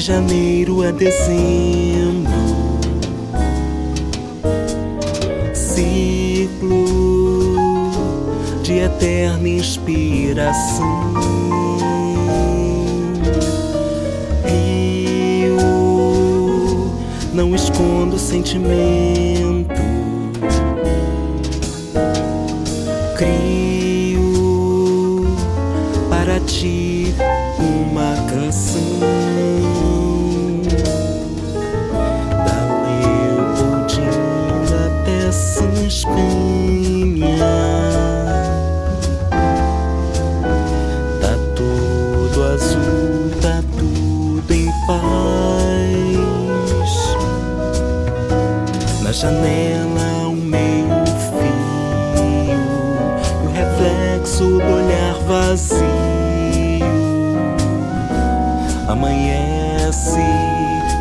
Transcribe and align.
de 0.00 0.06
janeiro 0.06 0.82
a 0.82 0.90
dezembro. 0.90 2.32
Ciclo 5.52 6.86
de 8.62 8.78
eterna 8.78 9.46
inspiração. 9.46 11.12
Rio, 14.42 15.58
não 17.34 17.54
escondo 17.54 18.18
sentimento. 18.18 19.82
Crio 23.18 25.26
para 26.08 26.40
ti 26.40 27.14
uma 27.58 28.16
canção. 28.30 29.79
Azul, 42.60 43.30
tá 43.40 43.62
tudo 43.78 44.52
em 44.52 44.70
paz. 44.86 45.00
Na 49.02 49.12
janela, 49.12 50.28
um 50.28 50.36
meio 50.36 51.06
fio 51.16 51.48
e 52.16 53.46
o 53.46 53.50
reflexo 53.52 54.44
do 54.44 54.72
olhar 54.74 55.14
vazio. 55.26 55.80
Amanhece, 58.88 60.20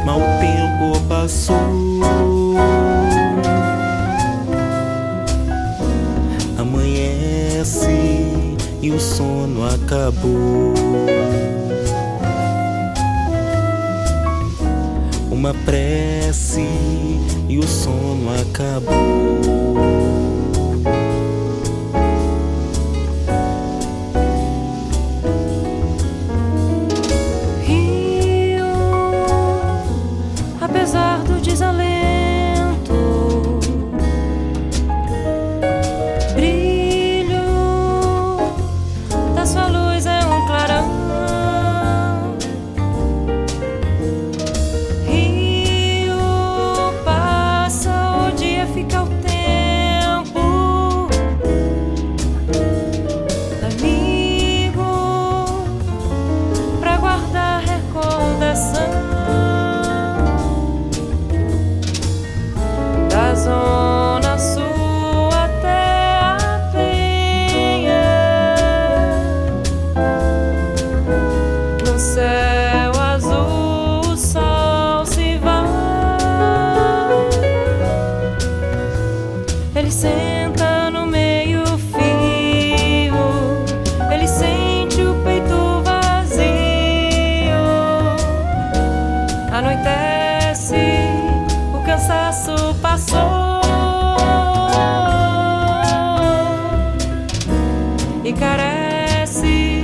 mal 0.05 0.21
tempo 0.39 0.99
passou. 1.07 2.28
E 8.81 8.91
o 8.91 8.99
sono 8.99 9.65
acabou. 9.65 10.73
Uma 15.31 15.53
prece 15.65 16.65
e 17.47 17.57
o 17.57 17.67
sono 17.67 18.29
acabou. 18.41 19.58
Zona 63.49 64.37
sul 64.37 65.29
até 65.33 66.19
a 66.21 66.69
penha. 66.71 68.05
No 71.83 71.97
céu 71.97 72.58
cansaço 91.89 92.75
passou 92.83 93.17
e 98.23 98.31
carece 98.31 99.83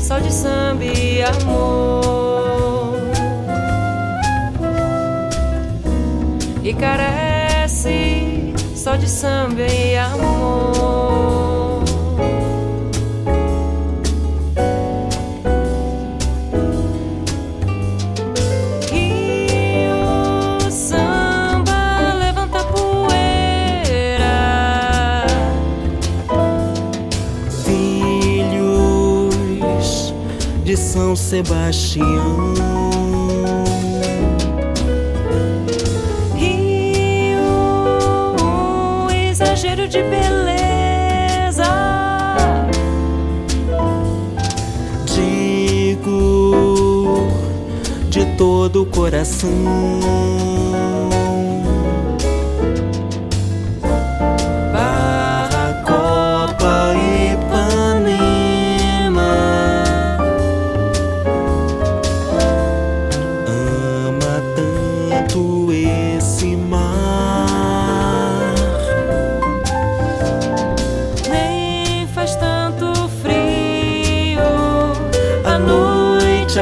só 0.00 0.18
de 0.18 0.32
samba 0.32 0.84
e 0.84 1.22
amor. 1.22 2.96
E 6.64 6.74
carece 6.74 8.52
só 8.74 8.96
de 8.96 9.08
samba 9.08 9.62
e 9.62 9.96
amor. 9.96 10.83
São 30.94 31.16
Sebastião. 31.16 32.54
Rio, 36.36 37.40
um 38.40 39.10
exagero 39.10 39.88
de 39.88 40.00
beleza. 40.04 41.64
Digo 45.04 46.06
de 48.08 48.24
todo 48.36 48.82
o 48.82 48.86
coração. 48.86 49.50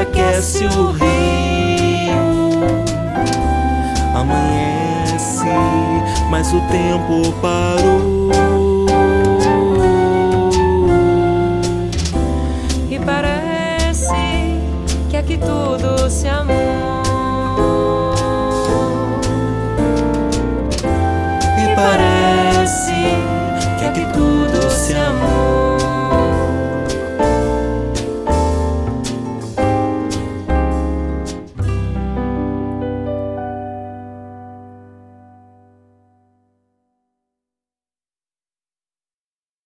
aquece 0.03 0.65
o 0.65 0.91
rio. 0.91 2.13
Amanhece, 4.15 5.45
mas 6.29 6.53
o 6.53 6.59
tempo 6.67 7.33
parou. 7.41 8.29
E 12.89 12.99
parece 12.99 14.13
que 15.09 15.17
aqui 15.17 15.37
tudo 15.37 16.09
se 16.09 16.27
amou. 16.27 16.53
E 21.57 21.75
parece 21.75 22.93
que 23.79 23.85
aqui 23.85 24.05
tudo 24.13 24.69
se 24.69 24.93
amou. 24.93 25.52